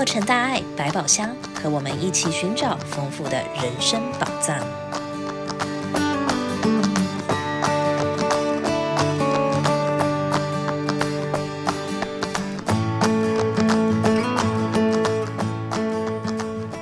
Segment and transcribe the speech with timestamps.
[0.00, 4.58] 洛城大爱百宝箱，和我们一起寻找丰富的人生宝藏。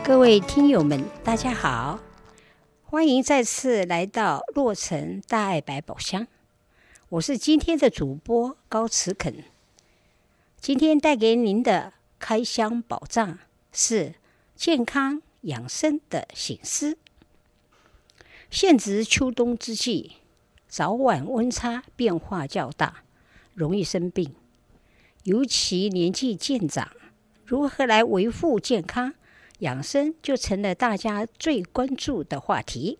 [0.04, 1.98] 各位听友们，大家好，
[2.84, 6.28] 欢迎再次来到洛城大爱百宝箱。
[7.08, 9.42] 我是今天的主播高慈肯，
[10.60, 13.38] 今天带给您的开箱宝藏
[13.72, 14.14] 是
[14.54, 16.98] 健康养生的省思。
[18.50, 20.12] 现值秋冬之际，
[20.68, 23.04] 早晚温差变化较大，
[23.54, 24.34] 容易生病，
[25.24, 26.90] 尤其年纪渐长，
[27.44, 29.14] 如何来维护健康
[29.58, 32.98] 养生，就成了大家最关注的话题。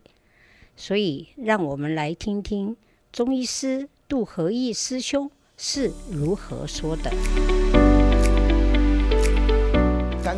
[0.76, 2.76] 所以，让我们来听听
[3.12, 3.88] 中医师。
[4.09, 7.77] 杜和义师兄是如何说的？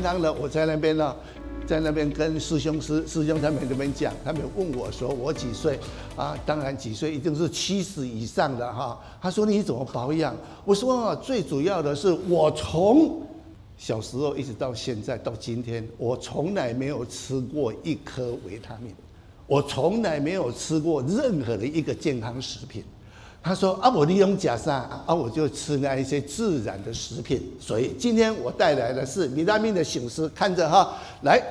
[0.00, 1.14] 刚刚呢，我在那边呢，
[1.66, 5.78] 在那边跟师兄师师兄他们那边讲，他们问我说我几岁
[6.16, 6.36] 啊？
[6.46, 8.98] 当然几岁一定是七十以上的哈。
[9.20, 10.34] 他说你怎么保养？
[10.64, 13.20] 我说最主要的是我从
[13.76, 18.94] 小时候一直到现在到今天，我从来没有吃过一颗维他命，
[19.46, 22.82] 我从来没有吃过任何的一个健康食品。
[23.42, 27.56] 他说：“啊，我利用假山啊，我就吃那一些自然的食品。
[27.58, 31.42] 所以今天我带来的是维他命的醒狮，看着哈，来，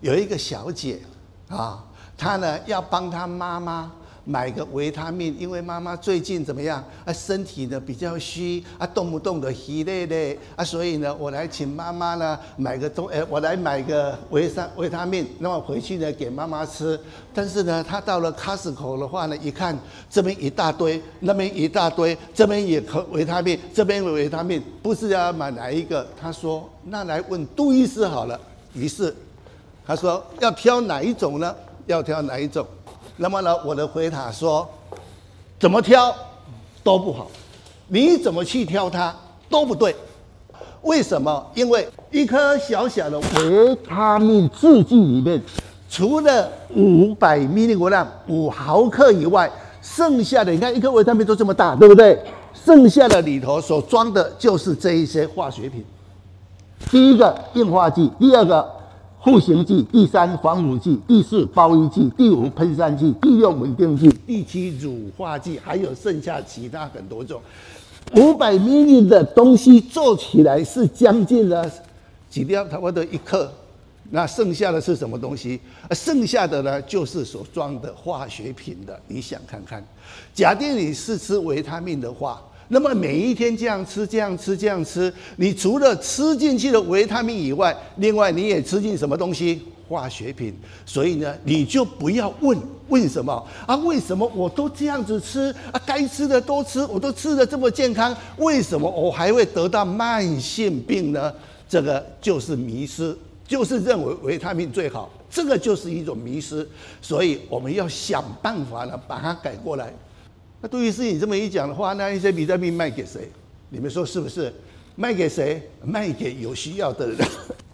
[0.00, 1.00] 有一个小姐
[1.48, 1.82] 啊，
[2.16, 3.90] 她呢要帮她妈妈。”
[4.24, 6.84] 买个维他命，因为妈妈最近怎么样？
[7.04, 16.98] 啊，身体呢比较虚，啊，动不动的虚累累，啊，所以呢，我来请妈妈呢买个东，哎，我来买个维他维他命，那么回去呢给妈妈吃。
[17.34, 19.76] 但是呢，她到了 Costco 的话呢，一看
[20.08, 26.06] 这边一大堆，那边一大堆，这边也可维他命，这边维他命，不知道要买哪一个？
[26.20, 28.38] 她说：“那来问杜医师好了。”
[28.74, 29.14] 于是
[29.86, 31.54] 她说：“要挑哪一种呢？
[31.86, 32.66] 要挑哪一种？”
[33.16, 34.68] 那么呢，我的回答说，
[35.60, 36.14] 怎么挑
[36.82, 37.30] 都不好，
[37.88, 39.14] 你怎么去挑它
[39.48, 39.94] 都不对。
[40.82, 41.46] 为什么？
[41.54, 45.40] 因为一颗小小的维他命制剂里面，
[45.88, 49.48] 除了五百 mg 五毫克以外，
[49.80, 52.18] 剩下的你看一颗维他命都这么大，对不对？
[52.54, 55.84] 剩下的里头所装的就是这一些化学品。
[56.90, 58.81] 第一个硬化剂，第二个。
[59.24, 67.40] 赋形剂，第三防腐剂，第四包衣剂，第五喷散剂，第六稳定剂，第七乳化剂，还有剩下其他很多种。
[68.16, 71.70] 五百 ml 的东西做起来是将近了
[72.28, 73.50] 几粒，差不多一克。
[74.10, 75.60] 那剩下的是什么东西？
[75.92, 79.00] 剩下的呢，就是所装的化学品的。
[79.06, 79.82] 你想看看，
[80.34, 82.42] 假定你是吃维他命的话。
[82.72, 89.60] 那么每一天这样吃，这样吃，这样吃，你除了吃进去的维他命以外，另外你也吃进什么东西？
[89.86, 90.54] 化学品。
[90.86, 93.76] 所以呢，你就不要问为什么啊？
[93.76, 95.78] 为什么我都这样子吃啊？
[95.84, 101.30] 该吃的都吃，我都吃得这么健康，为什么我还会得到慢性病呢？
[101.68, 103.14] 这个就是迷失，
[103.46, 106.66] 就是认为维他命最好，这个就是一种迷失。
[107.02, 109.92] 所以我们要想办法呢，把它改过来。
[110.62, 113.28] 那杜医师，你这么一讲的话，那一些维他命卖给谁？
[113.68, 114.54] 你们说是不是？
[114.94, 115.60] 卖给谁？
[115.84, 117.18] 卖给有需要的人。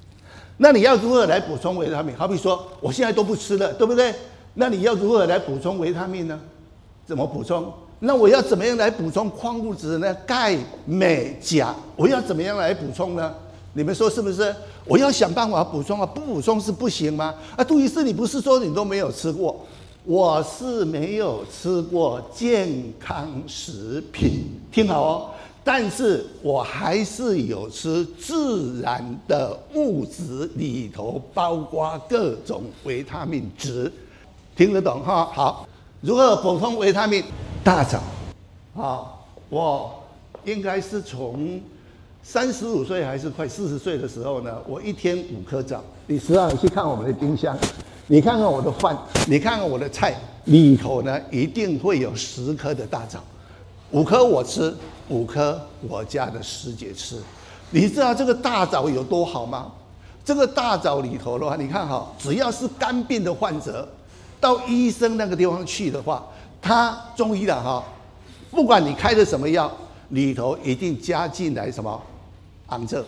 [0.56, 2.16] 那你要如何来补充维他命？
[2.16, 4.15] 好比说，我现在都不吃了，对不对？
[4.54, 6.41] 那你要如何来补充维他命呢？
[7.06, 7.71] 怎么补充？
[8.00, 10.15] 那我要怎么样来补充矿物质呢？
[10.26, 10.56] 钙、
[10.87, 13.34] 镁、钾，我要怎么样来补充呢？
[13.75, 14.55] 你们说是不是？
[14.87, 17.34] 我要想办法补充啊，不补充是不行吗？
[17.55, 19.66] 啊，杜医师，你不是说你都没有吃过？
[20.08, 25.30] 我是没有吃过健康食品，听好哦。
[25.62, 33.92] 但是我还是有吃自然的物质，里头包括各种维他命值，
[34.56, 35.26] 听得懂哈？
[35.26, 35.69] 好，
[36.00, 37.22] 如何补充维他命？
[37.62, 38.00] 大枣，
[38.82, 39.12] 啊，
[39.50, 39.92] 我
[40.46, 41.60] 应该是从
[42.22, 45.84] 三十五岁还是快四十岁的时候呢，我一天五颗枣。
[46.06, 47.55] 你实际上去看我们的冰箱。
[48.10, 48.96] 你看看我的饭，
[49.26, 50.14] 你看看我的菜
[50.44, 53.19] 里头呢，一定会有十颗的大枣，
[53.90, 54.75] 五颗我吃，
[55.08, 57.16] 五颗我家的师姐吃。
[57.70, 59.70] 你知道这个大枣有多好吗？
[60.25, 63.87] 这个大枣里头的话，你看哈，只要是肝病的患者，
[64.40, 66.26] 到医生那个地方去的话，
[66.62, 67.84] 他中医的哈，
[68.50, 69.70] 不管你开的什么药，
[70.08, 72.00] 里头一定加进来什么，
[72.66, 73.05] 红枣，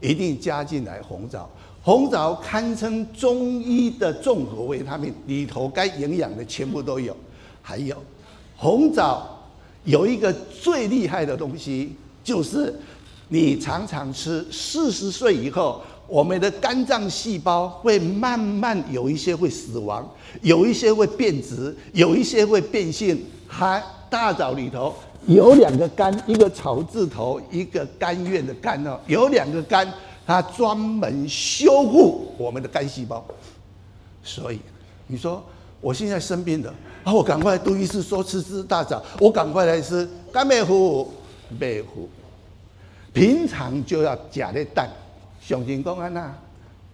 [0.00, 1.48] 一定加进来红枣。
[1.84, 7.14] 红枣堪称中医的综合维他命，里头该营养的全部都有。
[7.60, 7.94] 还有，
[8.56, 9.38] 红枣
[9.84, 11.92] 有一个最厉害的东西，
[12.24, 12.74] 就是
[13.28, 20.10] 你常常吃，四十岁以后我们的肝脏细胞会慢慢有一些会死亡，
[20.40, 23.22] 有一些会变质，有一些会变性。
[23.46, 24.92] 还大枣里头
[25.26, 29.86] 有两个肝，一个草字头，一个甘愿的甘哦，有两个肝，
[30.26, 33.24] 它专门修复我们的肝细胞。
[34.22, 34.60] 所以
[35.06, 35.44] 你说
[35.80, 36.74] 我现在生病了，
[37.04, 41.12] 啊，我赶快杜医师说吃吃大枣，我赶快来吃甘麦糊、
[41.60, 42.08] 麦糊。
[43.12, 44.88] 平常就要吃的蛋。
[45.40, 46.34] 上人讲安那，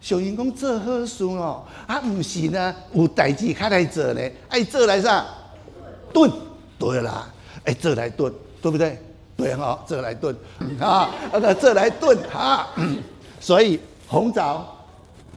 [0.00, 5.24] 上人讲做好事哦，啊，不是呢，有代志较来做呢，爱做来啥？
[6.12, 6.28] 炖，
[6.76, 7.32] 对啦，
[7.64, 9.00] 哎，这来炖，对不对？
[9.36, 10.36] 对哈，这来炖
[10.80, 12.68] 啊，那个做来炖哈，
[13.40, 14.64] 所以红枣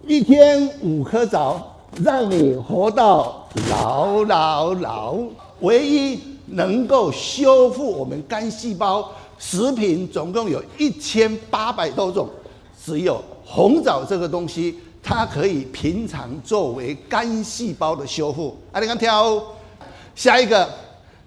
[0.06, 1.60] 一天五颗枣，
[2.04, 5.18] 让你活到老老老。
[5.62, 9.10] 唯一能够修复我们肝细胞
[9.40, 12.28] 食品，总共有一千八百多种。
[12.84, 18.58] 只有红枣这个东西，它可以平常作为肝细胞的修复。
[18.74, 19.42] 啊，你看挑
[20.14, 20.68] 下一个，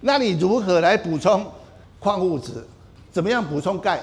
[0.03, 1.43] 那你如何来补充
[1.99, 2.53] 矿物质？
[3.11, 3.99] 怎么样补充钙？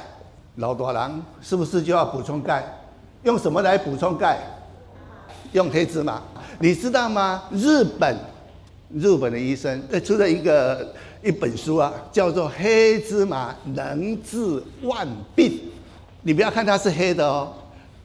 [0.58, 2.64] 老大人是不是就要补充钙？
[3.24, 4.38] 用什么来补充钙？
[5.52, 6.22] 用黑芝麻。
[6.60, 7.44] 你知道吗？
[7.52, 8.16] 日本
[8.94, 15.50] 日本的医生出了一个一本书啊，叫做《黑芝麻能治万病》。
[16.22, 17.52] 你不要看它是黑的哦，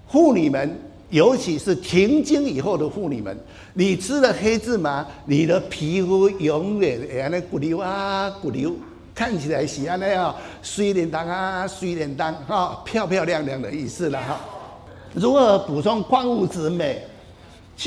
[0.08, 0.76] 妇女们，
[1.10, 3.36] 尤其是停经以后的妇女们，
[3.74, 8.74] 你吃了黑芝麻，你的皮肤永远哎那骨溜啊骨溜，
[9.18, 10.32] 看起来是安尼哦
[10.62, 14.38] 水灵当啊水灵当哈漂漂亮亮的意思了哈。
[15.12, 17.02] 如何补充矿物质镁？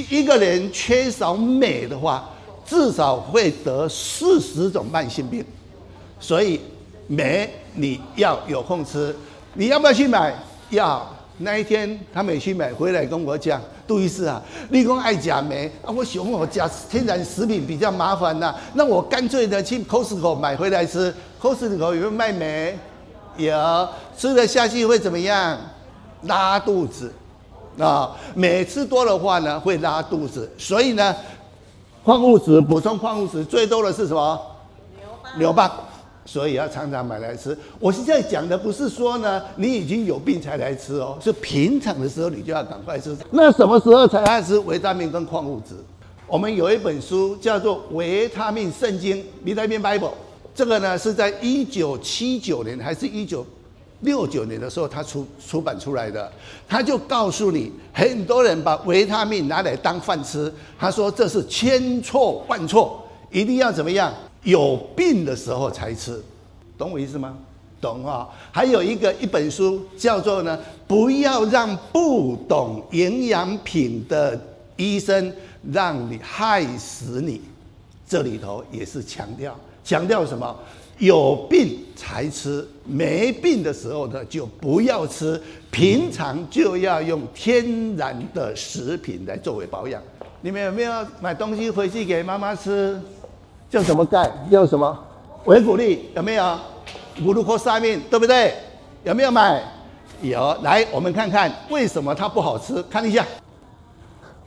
[0.09, 2.29] 一个人缺少镁的话，
[2.65, 5.45] 至少会得四十种慢性病，
[6.19, 6.59] 所以
[7.07, 9.15] 镁你要有空吃。
[9.53, 10.33] 你要不要去买？
[10.69, 11.09] 要。
[11.41, 21.13] 那一天他没去买，回来跟我讲，杜医师啊，你讲爱假梅啊，我喜欢我加天然食品比较麻烦呐、那我干脆的去 Costco 买回来吃。
[21.41, 22.77] Costco 有没有卖梅？
[23.38, 25.57] 有，吃了下去会怎么样？
[26.23, 27.11] 拉肚子
[27.79, 30.49] 啊，镁吃多的话呢，会拉肚子。
[30.57, 31.15] 所以呢，
[32.03, 34.39] 矿物质补充矿物质最多的是什么？
[35.38, 35.69] 牛蒡。
[36.31, 37.57] 所以要常常买来吃。
[37.77, 43.13] 我现在讲的不是说呢，你已经有病才来吃哦，是平常的时候你就要赶快吃。
[43.31, 45.75] 那什么时候才爱吃维他命跟矿物质？
[46.27, 50.11] 我们有一本书叫做《维他命圣经》（Vitamin Bible），
[50.55, 53.45] 这个呢是在一九七九年还是一九
[53.99, 56.31] 六九年的时候，它出出版出来的。
[56.65, 60.49] 他就告诉你，很多人把维他命拿来当饭吃，
[60.79, 64.13] 他说这是千错万错，一定要怎么样？
[64.43, 66.21] 有病的时候才吃，
[66.77, 67.38] 懂我意思吗？
[67.79, 68.29] 懂啊！
[68.51, 74.39] 还有一个一本书叫做呢，不要让不懂营养品的
[74.77, 75.33] 医生
[75.71, 77.41] 让你害死你。
[78.07, 80.55] 这里头也是强调，强调什么？
[80.99, 85.41] 有病才吃，没病的时候呢就不要吃。
[85.71, 89.99] 平常就要用天然的食品来作为保养。
[90.41, 93.01] 你们有没有买东西回去给妈妈吃？
[93.71, 94.29] 叫什么钙？
[94.51, 95.00] 叫什么
[95.45, 96.09] 维骨力？
[96.13, 96.44] 有没有？
[97.23, 98.53] 葫芦壳上面对不对？
[99.06, 99.63] 有没有买？
[100.21, 100.53] 有。
[100.62, 102.84] 来，我们看看为什么它不好吃。
[102.89, 103.25] 看一下，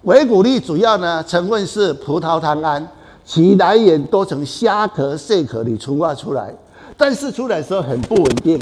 [0.03, 2.87] 维骨力主要呢成分是葡萄糖胺，
[3.25, 6.53] 其来源都从虾壳、蟹壳里出挖出来，
[6.95, 8.61] 但是出来的时候很不稳定，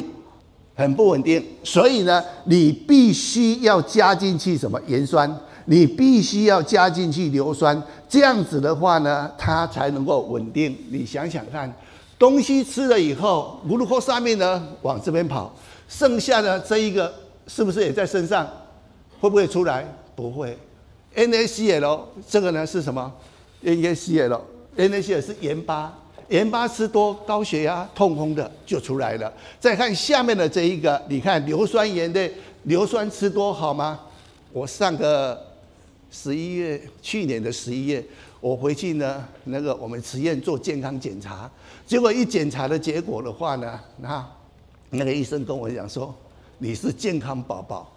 [0.77, 1.45] 很不稳定。
[1.65, 5.29] 所以呢，你必须要加进去什么盐酸。
[5.67, 10.77] 你必须要加进去硫酸，这样子的话呢，它才能够稳定。
[10.91, 11.73] 你想想看，
[12.19, 15.55] 东西吃了以后，葫芦壳上面呢往这边跑，
[15.89, 17.13] 剩下的这一个
[17.47, 18.49] 是不是也在身上？
[19.21, 19.87] 会不会出来？
[20.17, 20.59] 不会。
[21.15, 23.13] NaCl 这个呢是什么
[23.63, 25.97] ？NaCl，NaCl 是盐巴，
[26.29, 29.33] 盐巴吃多高血压、痛风的就出来了。
[29.61, 32.29] 再看下面的这一个，你看硫酸盐的
[32.65, 34.01] 硫酸吃多好吗？
[34.53, 35.52] 我上个。
[36.13, 38.05] 十一月，去年的十一月，
[38.39, 41.51] 我回去呢，那个我们实验做健康检查，
[41.87, 44.25] 结果一检查的结果的话呢，那
[44.91, 46.15] 那个医生跟我讲说，
[46.59, 47.91] 你是健康宝宝，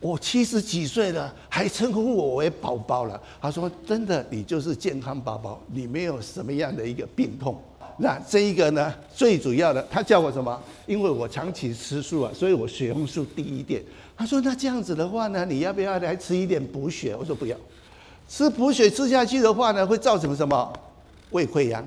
[0.00, 3.22] 我七十几岁了，还称呼我为宝宝了。
[3.40, 7.56] 他说真的，你就是健康宝宝，你没有什么样的一个病痛。
[7.96, 10.60] 那这一个呢，最主要的，他叫我什么？
[10.88, 13.80] 因为我长期吃素啊，所以我血红素低一点。
[14.16, 17.56] 他说：“那这样子的话呢，你要不要来吃一点补血？”我说：“不要，
[18.28, 20.72] 吃补血吃下去的话呢，会造成什么？
[21.30, 21.84] 胃溃疡。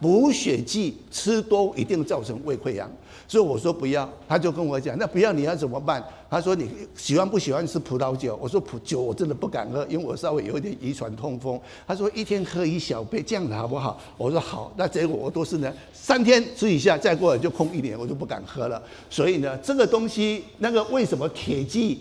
[0.00, 2.90] 补血剂吃多一定造成胃溃疡。
[3.32, 6.04] 所以我说不要，他就跟我讲，那不要你要怎么办？
[6.28, 8.38] 他说你喜欢不喜欢吃葡萄酒？
[8.42, 11.58] 我说葡酒我真的不敢喝，因为我稍微有一点遗传痛风。
[11.86, 13.98] 他说一天喝一小杯，这样子好不好？
[14.18, 14.70] 我说好。
[14.76, 18.82] 那结果我都是呢，三天吃一下，再过来就空一年，我就不敢喝了。
[19.08, 22.00] 所以呢，这个东西那个为什么铁剂？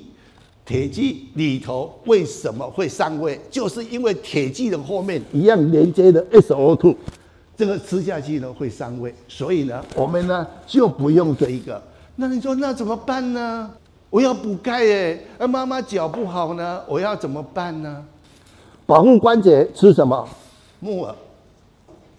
[0.65, 3.39] 铁剂里头为什么会伤胃？
[3.49, 6.93] 就是因为铁剂的后面一样连接的 SO2。
[7.57, 11.81] 这个吃下去呢会伤胃，所以呢，我们呢就不用这一个。
[12.15, 13.69] 那你说那怎么办呢？
[14.09, 18.03] 我要补钙哎，而妈妈脚不好呢，我要怎么办呢？
[18.85, 20.27] 保护关节吃什么？
[20.79, 21.15] 木耳，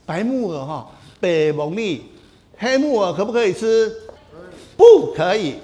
[0.07, 0.89] 白木耳哈，
[1.21, 2.05] 北蒙利，
[2.57, 3.93] 黑木耳可不可以吃？
[4.77, 5.57] 不可以，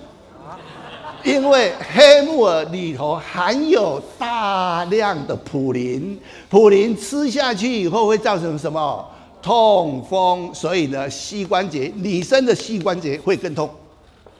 [1.25, 6.20] 因为黑木耳里头含有大量的普林，
[6.50, 9.08] 普林吃下去以后会造成什么？
[9.42, 13.68] 痛风，所以呢，膝关节，女生的膝关节会更痛，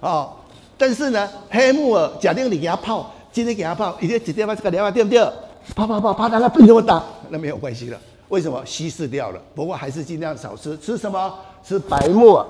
[0.01, 0.29] 啊、
[0.77, 5.21] 但是呢，黑木耳，假定你给他泡，今天给他泡，一天几天把这个疗法对不对？
[5.75, 7.99] 泡泡泡，怕它它变这么大，那没有关系了。
[8.29, 8.63] 为什么？
[8.65, 9.41] 稀释掉了。
[9.55, 10.77] 不过还是尽量少吃。
[10.79, 11.33] 吃什么？
[11.63, 12.47] 吃白木耳，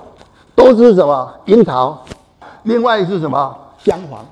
[0.55, 1.33] 都是什么？
[1.45, 2.01] 樱桃。
[2.63, 3.57] 另外是什么？
[3.83, 4.25] 姜黄。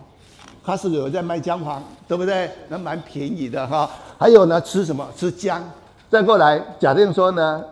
[0.65, 2.49] 他是有在卖姜黄，对不对？
[2.69, 3.89] 那蛮便宜的哈。
[4.17, 5.05] 还有呢，吃什么？
[5.15, 5.63] 吃姜。
[6.09, 7.63] 再过来，假定说呢？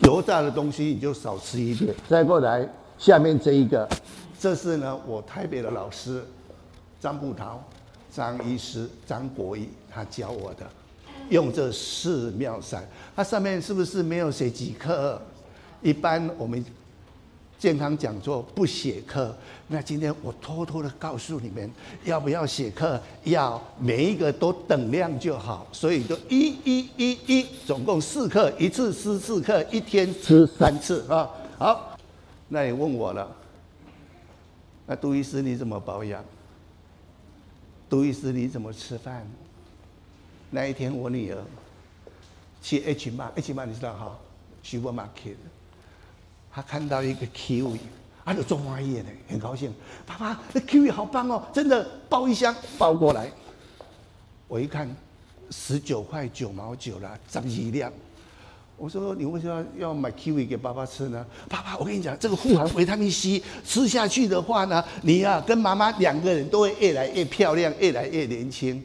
[0.00, 1.94] 油炸的东西你就少吃一点。
[2.08, 3.88] 再过来，下面这一个，
[4.38, 6.24] 这是呢我台北的老师
[7.00, 7.62] 张步桃、
[8.12, 10.68] 张医师、张国义他教我的，
[11.30, 12.86] 用这四妙散。
[13.16, 15.20] 它上面是不是没有写几克？
[15.82, 16.64] 一般我们。
[17.58, 19.36] 健康讲座不写课，
[19.66, 21.68] 那今天我偷偷的告诉你们，
[22.04, 23.00] 要不要写课？
[23.24, 31.28] 要，每一个都等量就好，所以就一一一一，总共四克，一次吃四克，一天吃三次啊。
[31.58, 31.98] 好，
[32.48, 33.28] 那你问我了，
[34.86, 36.24] 那杜医师你怎么保养？
[37.90, 39.26] 杜医师你怎么吃饭？
[40.50, 41.38] 那一天我女儿
[42.62, 44.16] 去 H&M，H&M 你知道哈
[44.64, 45.34] ，Supermarket。
[46.58, 47.78] 他看到一个 kiwi，
[48.24, 49.72] 他就中华叶的，很高兴。
[50.04, 53.30] 爸爸，那 kiwi 好棒哦，真的抱一箱抱过来。
[54.48, 54.92] 我一看，
[55.50, 57.92] 十九块九毛九了，十二两。
[58.76, 61.24] 我说你为什么要买 kiwi 给爸爸吃呢？
[61.48, 68.82] 爸爸，我跟你讲，这个富含维他命 C，吃下去的话呢，你呀、跟妈妈两个人都会越来越漂亮，越来越年轻。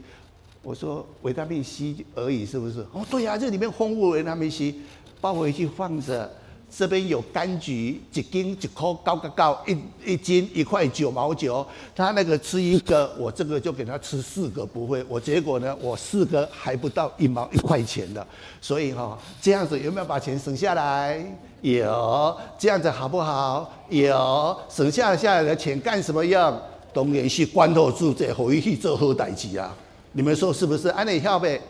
[0.62, 2.82] 我说维他命 C 而已，是不是？
[2.92, 4.76] 哦，对呀、啊，这里面丰富维他命 C，
[5.20, 6.32] 抱回去放着。
[6.76, 9.78] 这边有柑橘，一斤一颗高高高，一
[10.14, 11.66] 一斤一块九毛九。
[11.96, 15.06] 他那个吃一个，我这个就给他吃四个，不会。
[15.08, 18.26] 我结果呢，我四个还不到一毛一块钱的。
[18.60, 21.24] 所以哈、哦，这样子有没有把钱省下来？
[21.62, 23.72] 有，这样子好不好？
[23.90, 26.62] 有，省下下来的钱干什么用？
[26.92, 29.76] 当然是关头住这回去做好代志啊！
[30.12, 30.90] 你们说是不是？
[30.90, 31.62] 按你跳呗。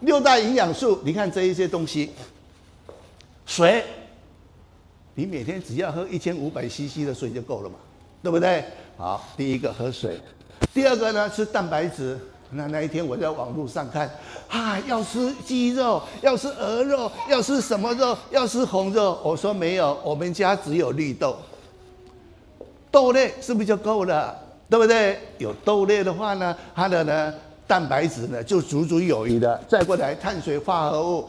[0.00, 2.10] 六大营养素，你看这一些东西，
[3.44, 3.84] 水。
[5.14, 7.76] 你每天只要喝一千五百 CC 的水就够了嘛，
[8.22, 8.64] 对不对？
[8.96, 10.18] 好，第一个喝水，
[10.72, 12.18] 第二个呢，吃蛋白质。
[12.52, 14.10] 那那一天我在网络上看，
[14.48, 18.16] 啊，要吃鸡肉，要吃鹅肉，要吃什么肉？
[18.30, 19.18] 要吃红肉。
[19.22, 21.36] 我说没有，我们家只有绿豆，
[22.90, 24.36] 豆类是不是就够了？
[24.68, 25.18] 对不对？
[25.38, 27.32] 有豆类的话呢，它的呢
[27.68, 29.62] 蛋白质呢就足足有余的。
[29.68, 31.28] 再过来碳水化合物。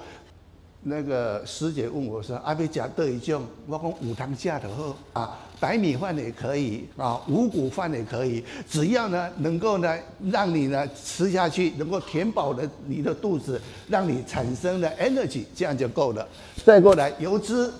[0.84, 9.96] 那个师姐问我说：“阿贝加得一种，我讲五糖价的喝啊，白米饭也可以啊，五谷饭也可以，只要呢能够呢
[10.32, 16.28] 让你呢吃下去，能够填饱了你的肚子，让你产生了 energy，这样就够了。
[16.66, 17.72] 再过来油脂，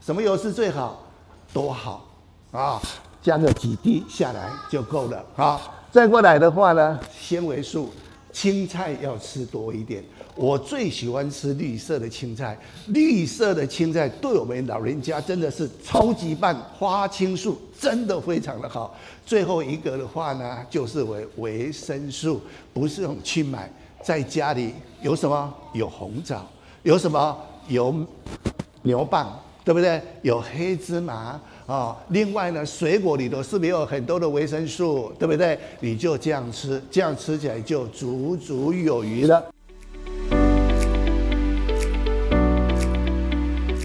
[0.00, 1.02] 什么油脂最好？
[1.52, 2.06] 多好
[2.52, 2.80] 啊，
[3.20, 5.60] 加个几滴下来就够了啊。
[5.92, 7.92] 再过来的话呢，纤维素，
[8.32, 10.02] 青菜要吃多一点。”
[10.36, 18.96] 我最喜欢吃绿色的青菜，绿色的青菜对我们老人家真的是超级棒，花青素真的非常的好。
[19.26, 22.40] 最后一个的话呢，就是维维生素，
[22.72, 23.70] 不是用去买，
[24.02, 24.72] 在家里
[25.02, 25.52] 有什么？
[25.74, 26.46] 有红枣，
[26.84, 27.36] 有什么？
[27.68, 27.94] 有
[28.82, 29.26] 牛蒡，
[29.64, 30.00] 对不对？
[30.22, 35.56] 有黑芝麻啊、另外呢，水果里头是没有很多的维生素，对不对？
[35.78, 39.50] 你就这样吃，这样吃起来就足足有余了。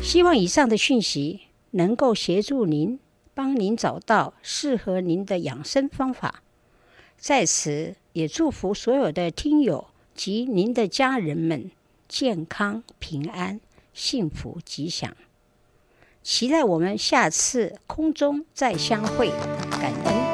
[0.01, 1.41] 希望以上的讯息
[1.71, 2.97] 能够协助您，
[3.33, 6.41] 帮您找到适合您的养生方法。
[7.17, 11.69] 在此也祝福所有的听友及您的家人们
[12.07, 13.59] 健康平安、
[13.93, 15.15] 幸福吉祥。
[16.25, 19.29] 期待我们下次空中再相会，
[19.79, 20.24] 感恩。